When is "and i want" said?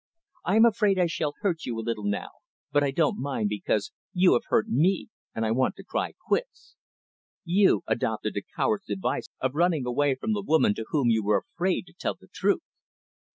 5.35-5.75